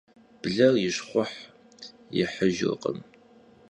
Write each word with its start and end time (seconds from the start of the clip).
Bler 0.41 0.75
yi 0.83 0.91
şxhuh 0.95 1.33
yihıjjırkhım. 2.15 2.97